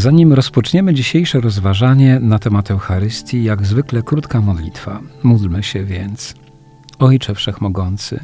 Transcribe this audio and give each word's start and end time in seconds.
Zanim 0.00 0.32
rozpoczniemy 0.32 0.94
dzisiejsze 0.94 1.40
rozważanie 1.40 2.20
na 2.20 2.38
temat 2.38 2.70
Eucharystii, 2.70 3.44
jak 3.44 3.66
zwykle 3.66 4.02
krótka 4.02 4.40
modlitwa. 4.40 5.00
Módlmy 5.22 5.62
się 5.62 5.84
więc. 5.84 6.34
Ojcze 6.98 7.34
Wszechmogący, 7.34 8.20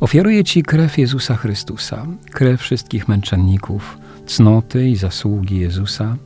ofiaruję 0.00 0.44
Ci 0.44 0.62
krew 0.62 0.98
Jezusa 0.98 1.36
Chrystusa, 1.36 2.06
krew 2.30 2.60
wszystkich 2.60 3.08
męczenników, 3.08 3.98
cnoty 4.26 4.88
i 4.88 4.96
zasługi 4.96 5.58
Jezusa, 5.60 6.16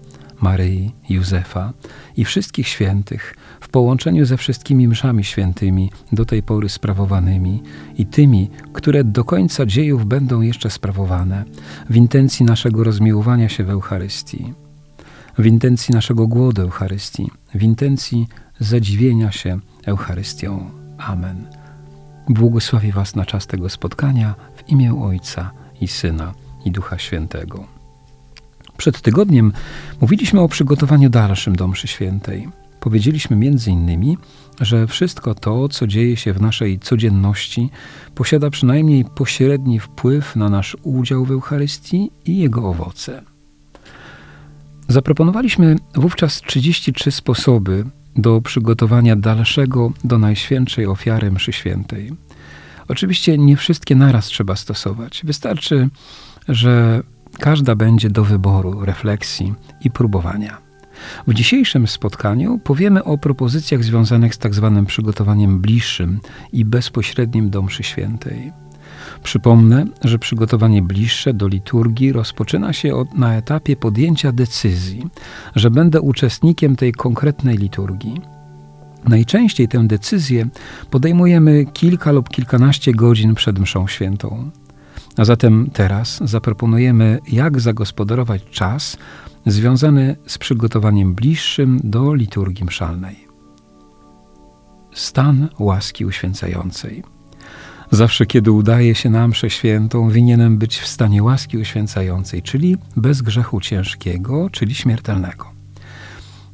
Maryi, 0.40 0.94
Józefa 1.08 1.72
i 2.16 2.24
wszystkich 2.24 2.68
świętych 2.68 3.36
w 3.60 3.68
połączeniu 3.68 4.24
ze 4.24 4.36
wszystkimi 4.36 4.88
mszami 4.88 5.24
świętymi 5.24 5.90
do 6.12 6.24
tej 6.24 6.42
pory 6.42 6.68
sprawowanymi 6.68 7.62
i 7.98 8.06
tymi, 8.06 8.50
które 8.72 9.04
do 9.04 9.24
końca 9.24 9.66
dziejów 9.66 10.06
będą 10.06 10.40
jeszcze 10.40 10.70
sprawowane 10.70 11.44
w 11.90 11.96
intencji 11.96 12.46
naszego 12.46 12.84
rozmiłowania 12.84 13.48
się 13.48 13.64
w 13.64 13.70
Eucharystii 13.70 14.63
w 15.38 15.46
intencji 15.46 15.94
naszego 15.94 16.26
głodu 16.26 16.62
Eucharystii, 16.62 17.30
w 17.54 17.62
intencji 17.62 18.28
zadziwienia 18.60 19.32
się 19.32 19.58
Eucharystią. 19.86 20.70
Amen. 20.98 21.46
Błogosławi 22.28 22.92
Was 22.92 23.16
na 23.16 23.26
czas 23.26 23.46
tego 23.46 23.68
spotkania 23.68 24.34
w 24.56 24.68
imię 24.68 24.94
Ojca 25.02 25.50
i 25.80 25.88
Syna 25.88 26.34
i 26.64 26.70
Ducha 26.70 26.98
Świętego. 26.98 27.64
Przed 28.76 29.00
tygodniem 29.00 29.52
mówiliśmy 30.00 30.40
o 30.40 30.48
przygotowaniu 30.48 31.10
dalszym 31.10 31.56
do 31.56 31.68
mszy 31.68 31.88
świętej. 31.88 32.48
Powiedzieliśmy 32.80 33.36
między 33.36 33.70
innymi, 33.70 34.18
że 34.60 34.86
wszystko 34.86 35.34
to, 35.34 35.68
co 35.68 35.86
dzieje 35.86 36.16
się 36.16 36.32
w 36.32 36.40
naszej 36.40 36.78
codzienności, 36.78 37.70
posiada 38.14 38.50
przynajmniej 38.50 39.04
pośredni 39.04 39.80
wpływ 39.80 40.36
na 40.36 40.48
nasz 40.48 40.76
udział 40.82 41.24
w 41.24 41.30
Eucharystii 41.30 42.10
i 42.24 42.38
jego 42.38 42.68
owoce. 42.68 43.33
Zaproponowaliśmy 44.88 45.76
wówczas 45.94 46.40
33 46.40 47.10
sposoby 47.10 47.84
do 48.16 48.40
przygotowania 48.40 49.16
dalszego 49.16 49.92
do 50.04 50.18
Najświętszej 50.18 50.86
ofiary 50.86 51.30
mszy 51.30 51.52
świętej. 51.52 52.12
Oczywiście 52.88 53.38
nie 53.38 53.56
wszystkie 53.56 53.94
naraz 53.94 54.26
trzeba 54.26 54.56
stosować. 54.56 55.20
Wystarczy, 55.24 55.88
że 56.48 57.02
każda 57.38 57.74
będzie 57.74 58.10
do 58.10 58.24
wyboru, 58.24 58.84
refleksji 58.84 59.54
i 59.80 59.90
próbowania. 59.90 60.58
W 61.26 61.34
dzisiejszym 61.34 61.86
spotkaniu 61.86 62.58
powiemy 62.58 63.04
o 63.04 63.18
propozycjach 63.18 63.84
związanych 63.84 64.34
z 64.34 64.38
tak 64.38 64.54
zwanym 64.54 64.86
przygotowaniem 64.86 65.60
bliższym 65.60 66.20
i 66.52 66.64
bezpośrednim 66.64 67.50
do 67.50 67.62
mszy 67.62 67.82
świętej. 67.82 68.63
Przypomnę, 69.24 69.84
że 70.04 70.18
przygotowanie 70.18 70.82
bliższe 70.82 71.34
do 71.34 71.48
liturgii 71.48 72.12
rozpoczyna 72.12 72.72
się 72.72 72.94
od, 72.94 73.14
na 73.14 73.34
etapie 73.34 73.76
podjęcia 73.76 74.32
decyzji, 74.32 75.06
że 75.54 75.70
będę 75.70 76.00
uczestnikiem 76.00 76.76
tej 76.76 76.92
konkretnej 76.92 77.56
liturgii. 77.56 78.20
Najczęściej 79.08 79.68
tę 79.68 79.86
decyzję 79.86 80.48
podejmujemy 80.90 81.66
kilka 81.72 82.12
lub 82.12 82.28
kilkanaście 82.28 82.92
godzin 82.92 83.34
przed 83.34 83.58
mszą 83.58 83.86
świętą. 83.86 84.50
A 85.16 85.24
zatem 85.24 85.70
teraz 85.72 86.20
zaproponujemy, 86.24 87.18
jak 87.32 87.60
zagospodarować 87.60 88.44
czas 88.50 88.96
związany 89.46 90.16
z 90.26 90.38
przygotowaniem 90.38 91.14
bliższym 91.14 91.80
do 91.84 92.14
liturgii 92.14 92.64
mszalnej. 92.64 93.28
Stan 94.94 95.48
łaski 95.58 96.04
uświęcającej. 96.04 97.13
Zawsze, 97.94 98.26
kiedy 98.26 98.52
udaje 98.52 98.94
się 98.94 99.10
na 99.10 99.28
mszę 99.28 99.50
świętą, 99.50 100.10
winienem 100.10 100.58
być 100.58 100.78
w 100.78 100.86
stanie 100.86 101.22
łaski 101.22 101.58
uświęcającej, 101.58 102.42
czyli 102.42 102.76
bez 102.96 103.22
grzechu 103.22 103.60
ciężkiego, 103.60 104.50
czyli 104.50 104.74
śmiertelnego. 104.74 105.46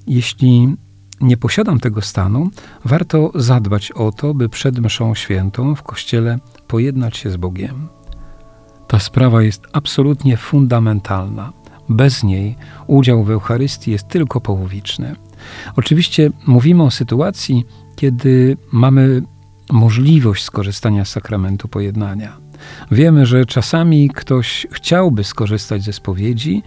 Jeśli 0.07 0.77
nie 1.21 1.37
posiadam 1.37 1.81
tego 1.81 2.03
stanu, 2.03 2.51
warto 2.85 3.33
zadbać 3.35 3.93
o 3.93 4.13
to, 4.13 4.35
by 4.35 4.49
przed 4.49 4.79
mszą 4.79 5.15
świętą 5.15 5.75
w 5.75 5.83
kościele 5.83 6.39
pojednać 6.69 7.17
się 7.17 7.31
z 7.31 7.37
Bogiem. 7.37 7.89
Ta 8.89 8.99
sprawa 8.99 9.43
jest 9.43 9.63
absolutnie 9.73 10.37
fundamentalna. 10.37 11.53
Bez 11.89 12.23
niej 12.23 12.57
udział 12.87 13.25
w 13.25 13.31
Eucharystii 13.31 13.91
jest 13.91 14.09
tylko 14.09 14.41
połowiczny. 14.41 15.17
Oczywiście 15.77 16.31
mówimy 16.47 16.83
o 16.83 16.91
sytuacji, 16.91 17.65
kiedy 17.97 18.57
mamy 18.73 19.23
możliwość 19.73 20.45
skorzystania 20.45 21.05
z 21.05 21.09
sakramentu 21.09 21.69
pojednania. 21.69 22.37
Wiemy, 22.91 23.27
że 23.27 23.47
czasami 23.47 24.11
ktoś 24.15 24.67
chciałby 24.73 25.25
skorzystać 25.25 25.83
ze 25.83 25.93
spowiedzi 25.93 26.63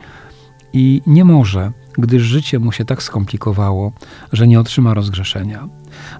i 0.74 1.02
nie 1.08 1.25
może, 1.25 1.72
gdyż 1.97 2.24
życie 2.24 2.59
mu 2.59 2.72
się 2.72 2.86
tak 2.86 3.03
skomplikowało, 3.03 3.92
że 4.31 4.47
nie 4.47 4.59
otrzyma 4.59 4.94
rozgrzeszenia. 4.94 5.69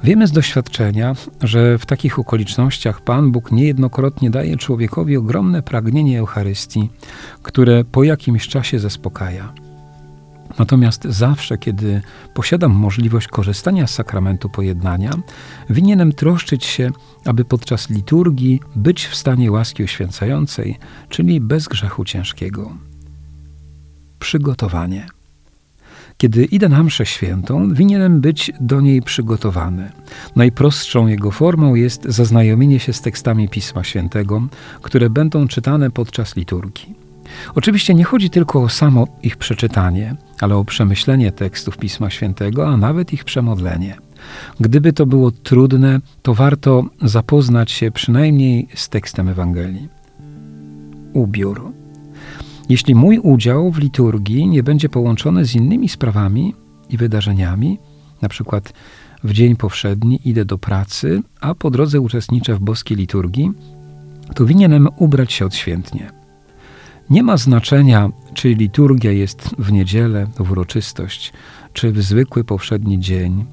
Wiemy 0.04 0.28
z 0.28 0.32
doświadczenia, 0.32 1.16
że 1.42 1.78
w 1.78 1.86
takich 1.86 2.20
okolicznościach 2.20 3.02
Pan 3.02 3.32
Bóg 3.32 3.52
niejednokrotnie 3.52 4.30
daje 4.30 4.58
człowiekowi 4.58 5.18
ogromne 5.18 5.62
pragnienie 5.62 6.20
Eucharystii, 6.20 6.90
które 7.44 7.84
po 7.84 8.04
jakimś 8.04 8.48
czasie 8.48 8.80
zaspokaja. 8.80 9.54
Natomiast 10.60 11.04
zawsze, 11.04 11.58
kiedy 11.58 12.02
posiadam 12.34 12.72
możliwość 12.72 13.28
korzystania 13.28 13.88
z 13.88 13.94
sakramentu 13.94 14.50
pojednania, 14.50 15.12
winienem 15.70 16.12
troszczyć 16.12 16.66
się, 16.66 16.92
aby 17.26 17.46
podczas 17.46 17.90
liturgii 17.90 18.60
być 18.76 19.06
w 19.06 19.16
stanie 19.16 19.52
łaski 19.52 19.84
uświęcającej, 19.84 20.80
czyli 21.10 21.42
bez 21.42 21.68
grzechu 21.68 22.06
ciężkiego. 22.06 22.78
Przygotowanie. 24.20 25.08
Kiedy 26.18 26.46
idę 26.46 26.70
na 26.70 26.84
mszę 26.84 27.06
świętą, 27.06 27.74
winienem 27.74 28.22
być 28.22 28.52
do 28.60 28.82
niej 28.82 29.02
przygotowany. 29.02 29.92
Najprostszą 30.36 31.08
jego 31.08 31.32
formą 31.32 31.76
jest 31.76 32.04
zaznajomienie 32.06 32.80
się 32.80 32.94
z 32.94 33.02
tekstami 33.02 33.50
Pisma 33.50 33.84
Świętego, 33.84 34.42
które 34.82 35.10
będą 35.10 35.48
czytane 35.48 35.92
podczas 35.92 36.36
liturgii. 36.36 36.96
Oczywiście 37.56 37.94
nie 37.94 38.04
chodzi 38.04 38.30
tylko 38.30 38.62
o 38.62 38.70
samo 38.70 39.08
ich 39.24 39.38
przeczytanie, 39.38 40.16
ale 40.44 40.56
o 40.56 40.66
przemyślenie 40.66 41.32
tekstów 41.32 41.78
Pisma 41.78 42.10
Świętego, 42.10 42.68
a 42.68 42.78
nawet 42.78 43.14
ich 43.14 43.24
przemodlenie. 43.24 43.96
Gdyby 44.60 44.94
to 44.94 45.06
było 45.06 45.32
trudne, 45.32 46.00
to 46.22 46.34
warto 46.34 46.84
zapoznać 47.02 47.72
się 47.72 47.92
przynajmniej 47.92 48.68
z 48.76 48.90
tekstem 48.90 49.30
Ewangelii. 49.30 49.90
Ubiór. 51.14 51.72
Jeśli 52.70 52.96
mój 52.96 53.20
udział 53.20 53.72
w 53.72 53.78
liturgii 53.78 54.48
nie 54.48 54.64
będzie 54.64 54.90
połączony 54.90 55.46
z 55.46 55.56
innymi 55.56 55.90
sprawami 55.90 56.56
i 56.90 56.98
wydarzeniami, 56.98 57.80
na 58.22 58.30
przykład 58.30 58.74
w 59.24 59.34
dzień 59.34 59.56
powszedni 59.56 60.20
idę 60.26 60.46
do 60.46 60.58
pracy, 60.58 61.22
a 61.42 61.56
po 61.56 61.72
drodze 61.72 62.02
uczestniczę 62.02 62.56
w 62.56 62.60
boskiej 62.60 62.98
liturgii, 62.98 63.52
to 64.36 64.46
winienem 64.46 64.88
ubrać 64.98 65.34
się 65.34 65.46
odświętnie. 65.46 66.23
Nie 67.10 67.24
ma 67.24 67.38
znaczenia, 67.38 68.10
czy 68.34 68.54
liturgia 68.54 69.12
jest 69.12 69.50
w 69.60 69.72
niedzielę, 69.72 70.28
w 70.40 70.52
uroczystość, 70.52 71.34
czy 71.74 71.92
w 71.92 72.02
zwykły 72.02 72.44
powszedni 72.44 73.00
dzień. 73.00 73.46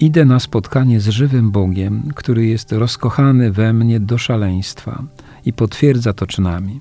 Idę 0.00 0.24
na 0.24 0.40
spotkanie 0.40 1.00
z 1.00 1.08
żywym 1.08 1.50
Bogiem, 1.50 2.02
który 2.14 2.46
jest 2.46 2.72
rozkochany 2.72 3.52
we 3.52 3.72
mnie 3.72 4.00
do 4.00 4.18
szaleństwa 4.18 5.02
i 5.44 5.52
potwierdza 5.52 6.12
to 6.12 6.26
czynami. 6.26 6.80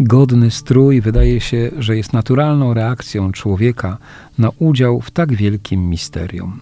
Godny 0.00 0.50
strój 0.50 1.00
wydaje 1.00 1.40
się, 1.40 1.70
że 1.78 1.96
jest 1.96 2.12
naturalną 2.12 2.74
reakcją 2.74 3.32
człowieka 3.32 3.98
na 4.38 4.50
udział 4.58 5.00
w 5.00 5.10
tak 5.10 5.34
wielkim 5.34 5.90
misterium. 5.90 6.60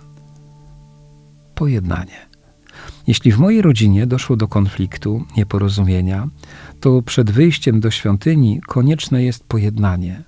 Pojednanie. 1.55 2.34
Jeśli 3.07 3.33
w 3.33 3.39
mojej 3.39 3.63
rodzinie 3.63 4.07
doszło 4.07 4.37
do 4.37 4.49
konfliktu, 4.49 5.25
nieporozumienia, 5.37 6.29
to 6.81 7.03
przed 7.03 7.31
wyjściem 7.31 7.81
do 7.81 7.91
świątyni 7.91 8.61
konieczne 8.67 9.25
jest 9.25 9.45
pojednanie. 9.45 10.23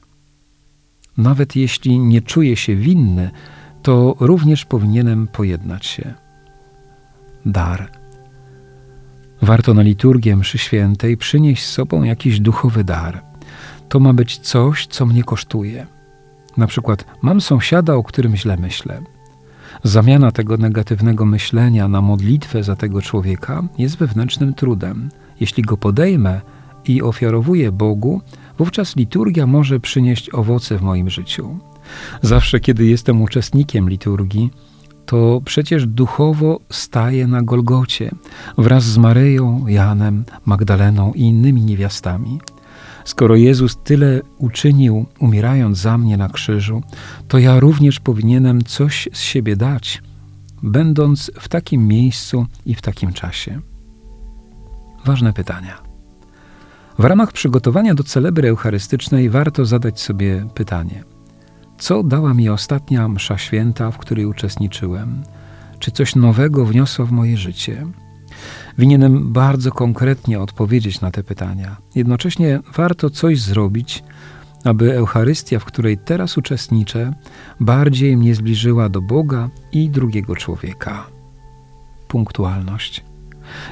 Nawet 1.16 1.56
jeśli 1.56 1.98
nie 1.98 2.22
czuję 2.22 2.56
się 2.56 2.76
winny, 2.76 3.31
to 3.82 4.16
również 4.20 4.64
powinienem 4.64 5.28
pojednać 5.28 5.87
się. 5.87 6.14
Dar. 7.46 7.90
Warto 9.42 9.75
na 9.75 9.82
liturgię 9.82 10.37
mszy 10.37 10.58
świętej 10.58 11.16
przynieść 11.16 11.64
z 11.64 11.70
sobą 11.70 12.02
jakiś 12.02 12.40
duchowy 12.40 12.84
dar. 12.84 13.22
To 13.88 14.00
ma 14.00 14.12
być 14.12 14.38
coś, 14.38 14.87
co 14.87 15.06
mnie 15.06 15.25
kosztuje. 15.25 15.87
Na 16.56 16.66
przykład, 16.66 17.04
mam 17.22 17.40
sąsiada, 17.40 17.94
o 17.94 18.02
którym 18.02 18.37
źle 18.37 18.56
myślę. 18.56 19.02
Zamiana 19.82 20.32
tego 20.32 20.56
negatywnego 20.56 21.25
myślenia 21.25 21.88
na 21.88 22.00
modlitwę 22.00 22.62
za 22.62 22.76
tego 22.76 23.02
człowieka 23.02 23.62
jest 23.78 23.96
wewnętrznym 23.96 24.55
trudem. 24.55 25.08
Jeśli 25.40 25.62
go 25.62 25.76
podejmę 25.76 26.40
i 26.84 27.02
ofiarowuję 27.02 27.73
Bogu, 27.73 28.20
wówczas 28.58 28.96
liturgia 28.96 29.46
może 29.46 29.81
przynieść 29.81 30.34
owoce 30.34 30.78
w 30.78 30.82
moim 30.82 31.11
życiu. 31.11 31.58
Zawsze, 32.23 32.61
kiedy 32.61 32.87
jestem 32.87 33.23
uczestnikiem 33.23 33.88
liturgii, 33.90 34.50
to 35.06 35.40
przecież 35.44 35.87
duchowo 35.87 36.61
staję 36.70 37.26
na 37.26 37.43
Golgocie 37.43 38.11
wraz 38.58 38.84
z 38.84 38.99
Maryją, 38.99 39.67
Janem, 39.67 40.25
Magdaleną 40.44 41.12
i 41.12 41.20
innymi 41.20 41.62
niewiastami. 41.62 42.40
Skoro 43.06 43.36
Jezus 43.36 43.76
tyle 43.84 44.20
uczynił, 44.38 45.06
umierając 45.18 45.78
za 45.78 45.98
mnie 45.98 46.16
na 46.16 46.28
krzyżu, 46.28 46.82
to 47.28 47.38
ja 47.38 47.60
również 47.60 48.00
powinienem 48.00 48.64
coś 48.64 49.08
z 49.12 49.20
siebie 49.20 49.56
dać, 49.56 50.02
będąc 50.62 51.30
w 51.40 51.48
takim 51.48 51.88
miejscu 51.88 52.46
i 52.66 52.74
w 52.74 52.82
takim 52.82 53.12
czasie. 53.12 53.60
Ważne 55.04 55.32
pytania. 55.32 55.82
W 56.98 57.04
ramach 57.04 57.32
przygotowania 57.32 57.94
do 57.94 58.02
celebry 58.02 58.48
eucharystycznej 58.48 59.30
warto 59.30 59.64
zadać 59.64 60.00
sobie 60.00 60.46
pytanie: 60.54 61.04
co 61.78 62.02
dała 62.02 62.34
mi 62.34 62.48
ostatnia 62.48 63.08
msza 63.08 63.38
święta, 63.38 63.90
w 63.90 63.98
której 63.98 64.26
uczestniczyłem? 64.26 65.22
Czy 65.78 65.90
coś 65.90 66.16
nowego 66.16 66.64
wniosła 66.64 67.04
w 67.04 67.12
moje 67.12 67.36
życie? 67.36 67.86
Winienem 68.78 69.32
bardzo 69.32 69.72
konkretnie 69.72 70.40
odpowiedzieć 70.40 71.00
na 71.00 71.10
te 71.10 71.24
pytania. 71.24 71.76
Jednocześnie 71.94 72.60
warto 72.76 73.10
coś 73.10 73.40
zrobić, 73.40 74.04
aby 74.64 74.96
Eucharystia, 74.96 75.58
w 75.58 75.64
której 75.64 75.98
teraz 75.98 76.38
uczestniczę, 76.38 77.12
bardziej 77.60 78.16
mnie 78.16 78.34
zbliżyła 78.34 78.88
do 78.88 79.02
Boga 79.02 79.48
i 79.72 79.90
drugiego 79.90 80.36
człowieka. 80.36 81.06
Punktualność. 82.08 83.04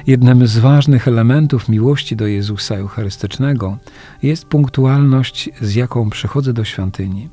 Jednym 0.07 0.47
z 0.47 0.57
ważnych 0.57 1.07
elementów 1.07 1.69
miłości 1.69 2.15
do 2.15 2.27
Jezusa 2.27 2.75
Eucharystycznego 2.75 3.77
jest 4.23 4.45
punktualność, 4.45 5.49
z 5.61 5.75
jaką 5.75 6.09
przychodzę 6.09 6.53
do 6.53 6.63
świątyni. 6.63 7.29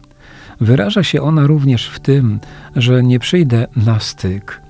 Wyraża 0.60 1.02
się 1.02 1.22
ona 1.22 1.46
również 1.46 1.88
w 1.88 2.00
tym, 2.00 2.40
że 2.76 3.02
nie 3.02 3.18
przyjdę 3.18 3.66
na 3.76 4.00
styk, 4.00 4.61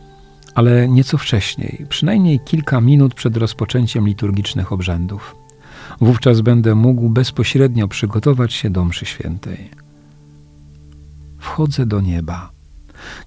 ale 0.55 0.89
nieco 0.89 1.19
wcześniej, 1.19 1.87
przynajmniej 1.89 2.41
kilka 2.41 2.81
minut 2.81 3.15
przed 3.15 3.37
rozpoczęciem 3.37 4.07
liturgicznych 4.07 4.73
obrzędów. 4.73 5.37
Wówczas 6.01 6.41
będę 6.41 6.75
mógł 6.75 7.09
bezpośrednio 7.09 7.89
przygotować 7.89 8.53
się 8.53 8.71
do 8.71 8.85
mszy 8.85 9.07
świętej. 9.07 9.71
Wchodzę 11.39 11.87
do 11.87 12.01
nieba. 12.01 12.51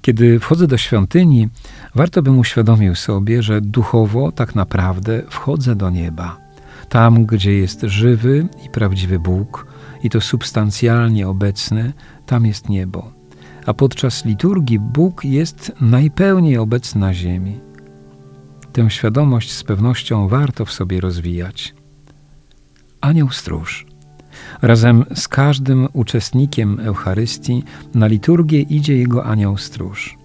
Kiedy 0.01 0.39
wchodzę 0.39 0.68
do 0.68 0.77
świątyni, 0.77 1.50
warto 1.95 2.22
bym 2.22 2.39
uświadomił 2.39 2.95
sobie, 2.95 3.44
że 3.44 3.62
duchowo 3.62 4.31
tak 4.31 4.56
naprawdę 4.56 5.24
wchodzę 5.30 5.75
do 5.75 5.89
nieba. 5.89 6.38
Tam, 6.89 7.25
gdzie 7.25 7.54
jest 7.54 7.81
żywy 7.81 8.48
i 8.66 8.69
prawdziwy 8.69 9.19
Bóg, 9.19 9.68
i 10.04 10.10
to 10.10 10.22
substancjalnie 10.22 11.27
obecny, 11.27 11.94
tam 12.25 12.45
jest 12.45 12.69
niebo. 12.69 13.14
A 13.65 13.73
podczas 13.73 14.25
liturgii 14.25 14.79
Bóg 14.79 15.25
jest 15.25 15.71
najpełniej 15.81 16.57
obecny 16.57 17.01
na 17.01 17.13
ziemi. 17.13 17.59
Tę 18.73 18.89
świadomość 18.89 19.51
z 19.51 19.63
pewnością 19.63 20.27
warto 20.27 20.65
w 20.65 20.71
sobie 20.71 21.01
rozwijać. 21.01 21.75
Anioł 23.01 23.29
stróż. 23.29 23.85
Razem 24.62 25.06
z 25.15 25.27
każdym 25.27 25.88
uczestnikiem 25.94 26.79
Eucharystii 26.79 27.63
na 27.94 28.07
liturgię 28.07 28.62
idzie 28.62 28.97
jego 28.97 29.25
anioł 29.25 29.57
stróż. 29.57 30.17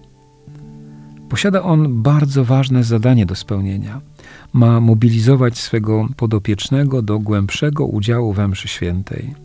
Posiada 1.29 1.63
on 1.63 2.01
bardzo 2.01 2.45
ważne 2.45 2.83
zadanie 2.83 3.25
do 3.25 3.35
spełnienia. 3.35 4.01
Ma 4.53 4.79
mobilizować 4.79 5.57
swego 5.57 6.07
podopiecznego 6.17 7.01
do 7.01 7.19
głębszego 7.19 7.85
udziału 7.85 8.33
we 8.33 8.47
mszy 8.47 8.67
świętej. 8.67 9.35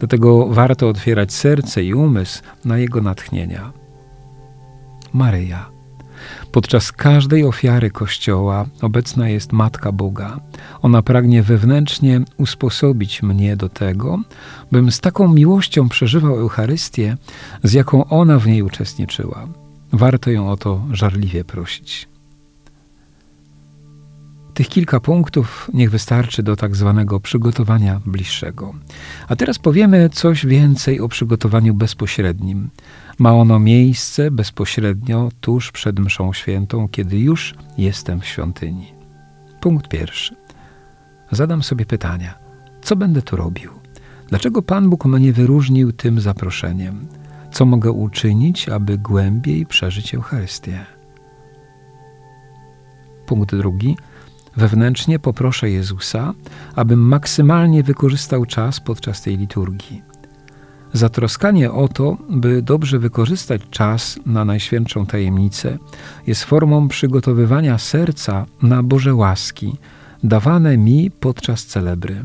Do 0.00 0.06
tego 0.06 0.46
warto 0.48 0.88
otwierać 0.88 1.32
serce 1.32 1.84
i 1.84 1.94
umysł 1.94 2.42
na 2.64 2.78
jego 2.78 3.02
natchnienia. 3.02 3.72
Maryja. 5.12 5.74
Podczas 6.52 6.92
każdej 6.92 7.44
ofiary 7.44 7.90
Kościoła 7.90 8.66
obecna 8.82 9.28
jest 9.28 9.52
Matka 9.52 9.92
Boga. 9.92 10.40
Ona 10.82 11.02
pragnie 11.02 11.42
wewnętrznie 11.42 12.20
usposobić 12.36 13.22
mnie 13.22 13.56
do 13.56 13.68
tego, 13.68 14.18
bym 14.72 14.92
z 14.92 15.00
taką 15.00 15.28
miłością 15.28 15.88
przeżywał 15.88 16.36
Eucharystię, 16.36 17.16
z 17.62 17.72
jaką 17.72 18.04
ona 18.04 18.38
w 18.38 18.46
niej 18.46 18.62
uczestniczyła. 18.62 19.48
Warto 19.92 20.30
ją 20.30 20.50
o 20.50 20.56
to 20.56 20.84
żarliwie 20.92 21.44
prosić. 21.44 22.13
Tych 24.54 24.68
kilka 24.68 25.00
punktów 25.00 25.70
niech 25.74 25.90
wystarczy 25.90 26.42
do 26.42 26.56
tak 26.56 26.76
zwanego 26.76 27.20
przygotowania 27.20 28.00
bliższego. 28.06 28.74
A 29.28 29.36
teraz 29.36 29.58
powiemy 29.58 30.08
coś 30.08 30.46
więcej 30.46 31.00
o 31.00 31.08
przygotowaniu 31.08 31.74
bezpośrednim. 31.74 32.70
Ma 33.18 33.32
ono 33.32 33.58
miejsce 33.58 34.30
bezpośrednio 34.30 35.28
tuż 35.40 35.72
przed 35.72 35.98
mszą 35.98 36.32
świętą, 36.32 36.88
kiedy 36.88 37.18
już 37.18 37.54
jestem 37.78 38.20
w 38.20 38.26
świątyni. 38.26 38.92
Punkt 39.60 39.88
pierwszy. 39.88 40.36
Zadam 41.30 41.62
sobie 41.62 41.86
pytania: 41.86 42.34
co 42.82 42.96
będę 42.96 43.22
tu 43.22 43.36
robił? 43.36 43.70
Dlaczego 44.28 44.62
Pan 44.62 44.90
Bóg 44.90 45.04
mnie 45.04 45.32
wyróżnił 45.32 45.92
tym 45.92 46.20
zaproszeniem? 46.20 47.06
Co 47.52 47.64
mogę 47.64 47.92
uczynić, 47.92 48.68
aby 48.68 48.98
głębiej 48.98 49.66
przeżyć 49.66 50.14
Eucharystię? 50.14 50.86
Punkt 53.26 53.56
drugi 53.56 53.96
Wewnętrznie 54.56 55.18
poproszę 55.18 55.70
Jezusa, 55.70 56.34
abym 56.76 57.00
maksymalnie 57.00 57.82
wykorzystał 57.82 58.46
czas 58.46 58.80
podczas 58.80 59.22
tej 59.22 59.38
liturgii. 59.38 60.02
Zatroskanie 60.92 61.72
o 61.72 61.88
to, 61.88 62.16
by 62.30 62.62
dobrze 62.62 62.98
wykorzystać 62.98 63.62
czas 63.70 64.18
na 64.26 64.44
Najświętszą 64.44 65.06
Tajemnicę, 65.06 65.78
jest 66.26 66.44
formą 66.44 66.88
przygotowywania 66.88 67.78
serca 67.78 68.46
na 68.62 68.82
Boże 68.82 69.14
łaski, 69.14 69.76
dawane 70.24 70.76
mi 70.76 71.10
podczas 71.10 71.64
celebry. 71.66 72.24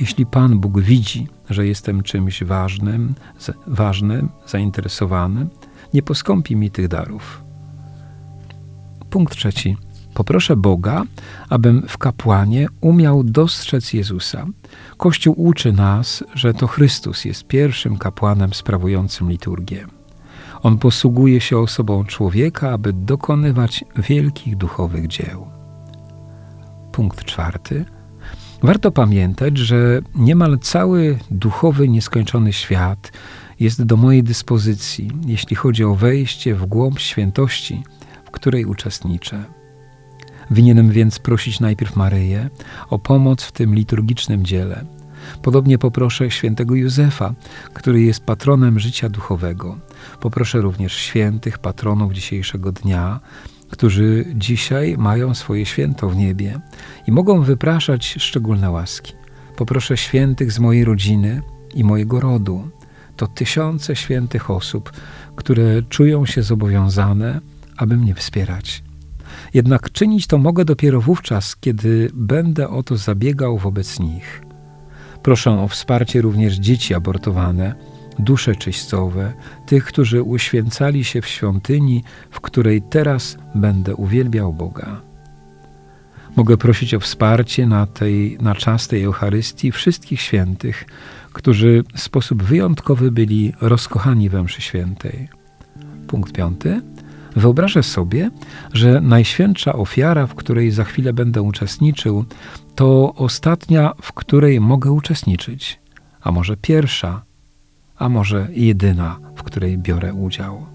Jeśli 0.00 0.26
Pan 0.26 0.60
Bóg 0.60 0.80
widzi, 0.80 1.28
że 1.50 1.66
jestem 1.66 2.02
czymś 2.02 2.44
ważnym, 2.44 3.14
ważnym, 3.66 4.28
zainteresowanym, 4.46 5.48
nie 5.94 6.02
poskąpi 6.02 6.56
mi 6.56 6.70
tych 6.70 6.88
darów. 6.88 7.42
Punkt 9.10 9.36
trzeci. 9.36 9.76
Poproszę 10.14 10.56
Boga, 10.56 11.02
abym 11.48 11.82
w 11.88 11.98
kapłanie 11.98 12.66
umiał 12.80 13.24
dostrzec 13.24 13.92
Jezusa. 13.92 14.46
Kościół 14.96 15.34
uczy 15.38 15.72
nas, 15.72 16.24
że 16.34 16.54
to 16.54 16.66
Chrystus 16.66 17.24
jest 17.24 17.46
pierwszym 17.46 17.98
kapłanem 17.98 18.54
sprawującym 18.54 19.30
liturgię. 19.30 19.86
On 20.62 20.78
posługuje 20.78 21.40
się 21.40 21.58
osobą 21.58 22.04
człowieka, 22.04 22.70
aby 22.70 22.92
dokonywać 22.92 23.84
wielkich 23.96 24.56
duchowych 24.56 25.06
dzieł. 25.06 25.46
Punkt 26.92 27.24
czwarty. 27.24 27.84
Warto 28.62 28.90
pamiętać, 28.90 29.58
że 29.58 30.00
niemal 30.14 30.58
cały 30.58 31.18
duchowy, 31.30 31.88
nieskończony 31.88 32.52
świat 32.52 33.12
jest 33.60 33.82
do 33.82 33.96
mojej 33.96 34.22
dyspozycji, 34.22 35.10
jeśli 35.26 35.56
chodzi 35.56 35.84
o 35.84 35.94
wejście 35.94 36.54
w 36.54 36.66
głąb 36.66 36.98
świętości, 36.98 37.82
w 38.24 38.30
której 38.30 38.64
uczestniczę. 38.64 39.44
Winienem 40.50 40.90
więc 40.90 41.18
prosić 41.18 41.60
najpierw 41.60 41.96
Maryję 41.96 42.50
o 42.90 42.98
pomoc 42.98 43.42
w 43.42 43.52
tym 43.52 43.74
liturgicznym 43.74 44.44
dziele. 44.44 44.84
Podobnie 45.42 45.78
poproszę 45.78 46.30
świętego 46.30 46.74
Józefa, 46.74 47.34
który 47.72 48.02
jest 48.02 48.24
patronem 48.24 48.78
życia 48.78 49.08
duchowego. 49.08 49.78
Poproszę 50.20 50.60
również 50.60 50.92
świętych 50.92 51.58
patronów 51.58 52.12
dzisiejszego 52.12 52.72
dnia, 52.72 53.20
którzy 53.70 54.24
dzisiaj 54.34 54.96
mają 54.98 55.34
swoje 55.34 55.66
święto 55.66 56.08
w 56.08 56.16
niebie 56.16 56.60
i 57.06 57.12
mogą 57.12 57.42
wypraszać 57.42 58.16
szczególne 58.18 58.70
łaski. 58.70 59.12
Poproszę 59.56 59.96
świętych 59.96 60.52
z 60.52 60.58
mojej 60.58 60.84
rodziny 60.84 61.42
i 61.74 61.84
mojego 61.84 62.20
rodu. 62.20 62.68
To 63.16 63.26
tysiące 63.26 63.96
świętych 63.96 64.50
osób, 64.50 64.92
które 65.36 65.82
czują 65.82 66.26
się 66.26 66.42
zobowiązane, 66.42 67.40
aby 67.76 67.96
mnie 67.96 68.14
wspierać. 68.14 68.82
Jednak 69.54 69.92
czynić 69.92 70.26
to 70.26 70.38
mogę 70.38 70.64
dopiero 70.64 71.00
wówczas, 71.00 71.56
kiedy 71.56 72.10
będę 72.14 72.68
o 72.68 72.82
to 72.82 72.96
zabiegał 72.96 73.58
wobec 73.58 74.00
nich. 74.00 74.42
Proszę 75.22 75.50
o 75.50 75.68
wsparcie 75.68 76.20
również 76.20 76.54
dzieci 76.54 76.94
abortowane, 76.94 77.74
dusze 78.18 78.56
czyścowe, 78.56 79.32
tych, 79.66 79.84
którzy 79.84 80.22
uświęcali 80.22 81.04
się 81.04 81.20
w 81.20 81.26
świątyni, 81.26 82.04
w 82.30 82.40
której 82.40 82.82
teraz 82.82 83.38
będę 83.54 83.94
uwielbiał 83.94 84.52
Boga. 84.52 85.00
Mogę 86.36 86.56
prosić 86.56 86.94
o 86.94 87.00
wsparcie 87.00 87.66
na, 87.66 87.86
tej, 87.86 88.38
na 88.40 88.54
czas 88.54 88.88
tej 88.88 89.02
Eucharystii 89.02 89.72
wszystkich 89.72 90.20
świętych, 90.20 90.84
którzy 91.32 91.84
w 91.94 92.00
sposób 92.00 92.42
wyjątkowy 92.42 93.10
byli 93.12 93.52
rozkochani 93.60 94.28
we 94.28 94.42
mszy 94.42 94.62
świętej. 94.62 95.28
Punkt 96.06 96.32
piąty. 96.32 96.80
Wyobrażę 97.36 97.82
sobie, 97.82 98.30
że 98.72 99.00
najświętsza 99.00 99.72
ofiara, 99.72 100.26
w 100.26 100.34
której 100.34 100.70
za 100.70 100.84
chwilę 100.84 101.12
będę 101.12 101.42
uczestniczył, 101.42 102.24
to 102.74 103.14
ostatnia, 103.14 103.92
w 104.02 104.12
której 104.12 104.60
mogę 104.60 104.92
uczestniczyć, 104.92 105.80
a 106.20 106.32
może 106.32 106.56
pierwsza, 106.56 107.24
a 107.96 108.08
może 108.08 108.48
jedyna, 108.52 109.18
w 109.36 109.42
której 109.42 109.78
biorę 109.78 110.14
udział. 110.14 110.66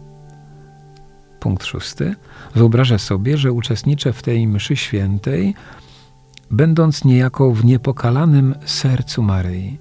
Punkt 1.40 1.66
szósty. 1.66 2.16
Wyobrażę 2.56 3.00
sobie, 3.00 3.38
że 3.38 3.52
uczestniczę 3.52 4.14
w 4.14 4.24
tej 4.24 4.48
mszy 4.48 4.76
świętej, 4.76 5.56
będąc 6.52 7.06
niejako 7.06 7.52
w 7.52 7.66
niepokalanym 7.66 8.56
sercu 8.66 9.24
Maryi. 9.24 9.78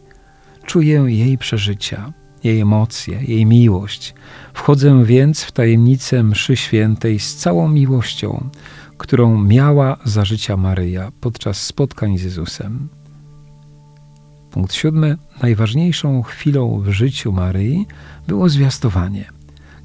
Czuję 0.67 1.05
jej 1.09 1.39
przeżycia, 1.39 2.13
jej 2.45 2.61
emocje, 2.61 3.23
jej 3.23 3.47
miłość. 3.47 4.15
Wchodzę 4.55 5.05
więc 5.05 5.43
w 5.43 5.53
tajemnicę 5.53 6.23
mszy 6.23 6.57
świętej 6.57 7.19
z 7.19 7.37
całą 7.37 7.69
miłością, 7.69 8.51
którą 8.99 9.45
miała 9.45 9.97
za 10.05 10.25
życia 10.25 10.57
Maryja 10.57 11.13
podczas 11.21 11.67
spotkań 11.67 12.19
z 12.19 12.23
Jezusem. 12.23 12.89
Punkt 14.51 14.75
siódmy. 14.75 15.17
Najważniejszą 15.43 16.23
chwilą 16.23 16.81
w 16.81 16.89
życiu 16.89 17.33
Maryi 17.33 17.87
było 18.27 18.49
zwiastowanie, 18.49 19.25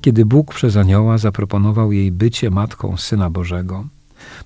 kiedy 0.02 0.26
Bóg 0.26 0.54
przez 0.54 0.78
anioła 0.78 1.18
zaproponował 1.18 1.92
jej 1.92 2.12
bycie 2.12 2.50
matką 2.50 2.98
Syna 2.98 3.30
Bożego. 3.30 3.88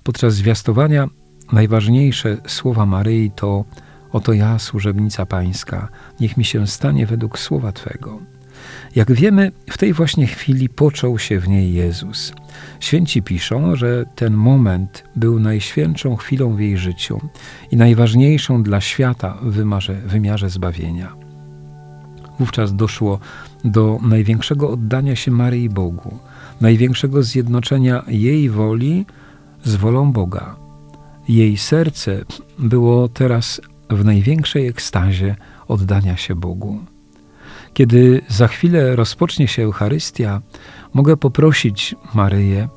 Podczas 0.02 0.34
zwiastowania 0.34 1.08
najważniejsze 1.52 2.36
słowa 2.46 2.86
Maryi 2.86 3.30
to 3.30 3.64
Oto 4.12 4.32
ja, 4.32 4.58
służebnica 4.58 5.26
Pańska, 5.26 5.88
niech 6.20 6.36
mi 6.36 6.44
się 6.44 6.66
stanie 6.66 7.06
według 7.06 7.38
słowa 7.38 7.72
Twego. 7.72 8.20
Jak 8.94 9.12
wiemy, 9.12 9.52
w 9.70 9.78
tej 9.78 9.92
właśnie 9.92 10.26
chwili 10.26 10.68
począł 10.68 11.18
się 11.18 11.40
w 11.40 11.48
niej 11.48 11.74
Jezus. 11.74 12.32
Święci 12.80 13.22
piszą, 13.22 13.76
że 13.76 14.04
ten 14.14 14.34
moment 14.34 15.04
był 15.16 15.40
najświętszą 15.40 16.16
chwilą 16.16 16.56
w 16.56 16.60
jej 16.60 16.78
życiu 16.78 17.20
i 17.70 17.76
najważniejszą 17.76 18.62
dla 18.62 18.80
świata 18.80 19.38
w 19.42 19.52
wymiarze, 19.52 19.94
wymiarze 19.94 20.50
zbawienia. 20.50 21.12
Wówczas 22.38 22.74
doszło 22.74 23.18
do 23.64 23.98
największego 24.02 24.70
oddania 24.70 25.16
się 25.16 25.30
Maryi 25.30 25.68
Bogu, 25.68 26.18
największego 26.60 27.22
zjednoczenia 27.22 28.02
jej 28.08 28.50
woli 28.50 29.06
z 29.64 29.76
wolą 29.76 30.12
Boga. 30.12 30.56
Jej 31.28 31.56
serce 31.56 32.24
było 32.58 33.08
teraz 33.08 33.60
w 33.90 34.04
największej 34.04 34.66
ekstazie 34.66 35.36
oddania 35.68 36.16
się 36.16 36.34
Bogu. 36.34 36.78
Kiedy 37.74 38.22
za 38.28 38.48
chwilę 38.48 38.96
rozpocznie 38.96 39.48
się 39.48 39.62
Eucharystia, 39.62 40.42
mogę 40.94 41.16
poprosić 41.16 41.94
Maryję, 42.14 42.68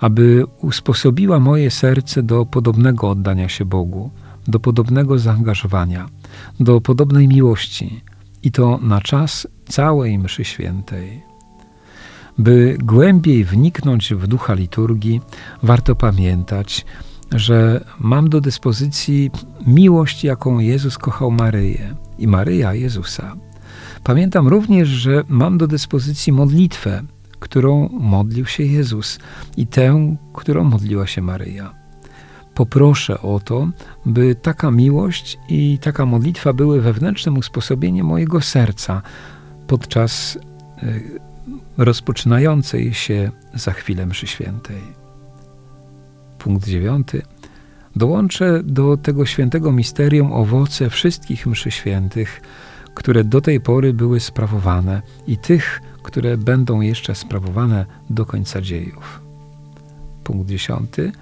aby 0.00 0.44
usposobiła 0.60 1.40
moje 1.40 1.70
serce 1.70 2.22
do 2.22 2.46
podobnego 2.46 3.10
oddania 3.10 3.48
się 3.48 3.64
Bogu, 3.64 4.10
do 4.48 4.60
podobnego 4.60 5.18
zaangażowania, 5.18 6.08
do 6.60 6.80
podobnej 6.80 7.28
miłości 7.28 8.00
i 8.42 8.52
to 8.52 8.78
na 8.82 9.00
czas 9.00 9.48
całej 9.68 10.18
mszy 10.18 10.44
świętej. 10.44 11.22
By 12.38 12.78
głębiej 12.82 13.44
wniknąć 13.44 14.14
w 14.14 14.26
ducha 14.26 14.54
liturgii, 14.54 15.20
warto 15.62 15.94
pamiętać, 15.94 16.84
że 17.34 17.84
mam 18.00 18.28
do 18.28 18.40
dyspozycji 18.40 19.30
miłość, 19.66 20.24
jaką 20.24 20.58
Jezus 20.58 20.98
kochał 20.98 21.30
Maryję 21.30 21.94
i 22.18 22.26
Maryja 22.28 22.74
Jezusa. 22.74 23.36
Pamiętam 24.04 24.48
również, 24.48 24.88
że 24.88 25.24
mam 25.28 25.58
do 25.58 25.66
dyspozycji 25.66 26.32
modlitwę, 26.32 27.02
którą 27.38 27.88
modlił 27.88 28.46
się 28.46 28.62
Jezus 28.62 29.18
i 29.56 29.66
tę, 29.66 30.16
którą 30.34 30.64
modliła 30.64 31.06
się 31.06 31.22
Maryja. 31.22 31.74
Poproszę 32.54 33.20
o 33.20 33.40
to, 33.40 33.68
by 34.06 34.34
taka 34.34 34.70
miłość 34.70 35.38
i 35.48 35.78
taka 35.78 36.06
modlitwa 36.06 36.52
były 36.52 36.80
wewnętrznym 36.80 37.38
usposobieniem 37.38 38.06
mojego 38.06 38.40
serca 38.40 39.02
podczas 39.66 40.38
e, 40.82 41.00
rozpoczynającej 41.78 42.94
się 42.94 43.30
za 43.54 43.72
chwilę 43.72 44.06
mszy 44.06 44.26
świętej. 44.26 45.05
Punkt 46.46 46.66
dziewiąty. 46.66 47.22
Dołączę 47.96 48.62
do 48.62 48.96
tego 48.96 49.26
świętego 49.26 49.72
misterium 49.72 50.32
owoce 50.32 50.90
wszystkich 50.90 51.46
mszy 51.46 51.70
świętych, 51.70 52.40
które 52.94 53.24
do 53.24 53.40
tej 53.40 53.60
pory 53.60 53.94
były 53.94 54.20
sprawowane 54.20 55.02
i 55.26 55.38
tych, 55.38 55.80
które 56.02 56.36
będą 56.36 56.80
jeszcze 56.80 57.14
sprawowane 57.14 57.86
do 58.10 58.26
końca 58.26 58.60
dziejów. 58.60 59.20
Punkt 60.24 60.48
dziesiąty. 60.48 61.12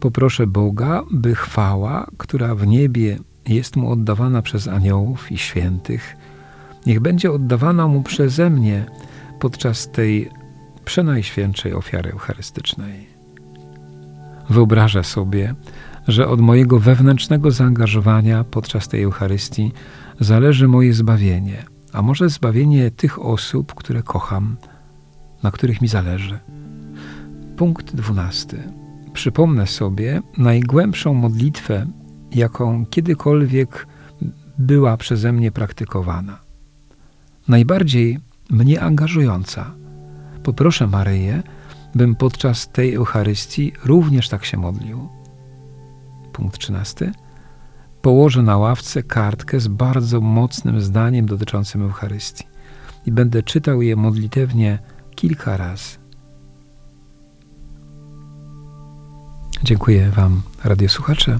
Poproszę 0.00 0.46
Boga, 0.46 1.02
by 1.10 1.34
chwała, 1.34 2.06
która 2.16 2.54
w 2.54 2.66
niebie 2.66 3.18
jest 3.48 3.76
mu 3.76 3.92
oddawana 3.92 4.42
przez 4.42 4.68
aniołów 4.68 5.32
i 5.32 5.38
świętych, 5.38 6.16
niech 6.86 7.00
będzie 7.00 7.32
oddawana 7.32 7.88
mu 7.88 8.02
przeze 8.02 8.50
mnie 8.50 8.86
podczas 9.40 9.90
tej 9.90 10.30
przenajświętszej 10.84 11.74
ofiary 11.74 12.10
eucharystycznej. 12.10 13.13
Wyobrażę 14.50 15.04
sobie, 15.04 15.54
że 16.08 16.28
od 16.28 16.40
mojego 16.40 16.78
wewnętrznego 16.78 17.50
zaangażowania 17.50 18.44
podczas 18.44 18.88
tej 18.88 19.02
Eucharystii 19.02 19.72
zależy 20.20 20.68
moje 20.68 20.94
zbawienie, 20.94 21.64
a 21.92 22.02
może 22.02 22.28
zbawienie 22.28 22.90
tych 22.90 23.22
osób, 23.22 23.74
które 23.74 24.02
kocham, 24.02 24.56
na 25.42 25.50
których 25.50 25.80
mi 25.80 25.88
zależy. 25.88 26.38
Punkt 27.56 27.94
dwunasty. 27.94 28.62
Przypomnę 29.12 29.66
sobie 29.66 30.22
najgłębszą 30.38 31.14
modlitwę, 31.14 31.86
jaką 32.34 32.86
kiedykolwiek 32.86 33.86
była 34.58 34.96
przeze 34.96 35.32
mnie 35.32 35.52
praktykowana. 35.52 36.38
Najbardziej 37.48 38.18
mnie 38.50 38.80
angażująca. 38.80 39.70
Poproszę 40.42 40.86
Maryję, 40.86 41.42
bym 41.94 42.14
podczas 42.14 42.68
tej 42.68 42.94
Eucharystii 42.94 43.72
również 43.84 44.28
tak 44.28 44.44
się 44.44 44.56
modlił. 44.56 45.08
Punkt 46.32 46.58
trzynasty. 46.58 47.12
Położę 48.02 48.42
na 48.42 48.56
ławce 48.56 49.02
kartkę 49.02 49.60
z 49.60 49.68
bardzo 49.68 50.20
mocnym 50.20 50.80
zdaniem 50.80 51.26
dotyczącym 51.26 51.82
Eucharystii 51.82 52.44
i 53.06 53.12
będę 53.12 53.42
czytał 53.42 53.82
je 53.82 53.96
modlitewnie 53.96 54.78
kilka 55.14 55.56
razy. 55.56 55.98
Dziękuję 59.62 60.10
Wam, 60.10 60.42
radiosłuchacze. 60.64 61.38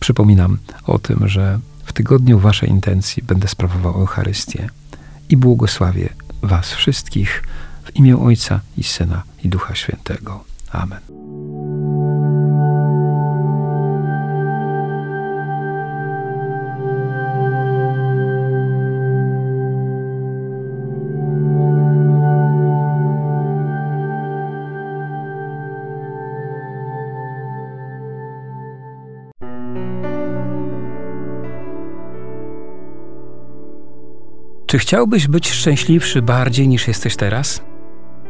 Przypominam 0.00 0.58
o 0.86 0.98
tym, 0.98 1.28
że 1.28 1.58
w 1.84 1.92
tygodniu 1.92 2.38
Waszej 2.38 2.70
intencji 2.70 3.22
będę 3.22 3.48
sprawował 3.48 3.94
Eucharystię 3.94 4.68
i 5.28 5.36
błogosławię 5.36 6.08
Was 6.42 6.72
wszystkich 6.72 7.42
w 7.94 7.98
imię 7.98 8.18
Ojca 8.18 8.60
i 8.76 8.82
Syna 8.82 9.22
i 9.44 9.48
Ducha 9.48 9.74
Świętego. 9.74 10.44
Amen. 10.72 11.00
Czy 34.66 34.78
chciałbyś 34.78 35.28
być 35.28 35.50
szczęśliwszy 35.50 36.22
bardziej 36.22 36.68
niż 36.68 36.88
jesteś 36.88 37.16
teraz? 37.16 37.73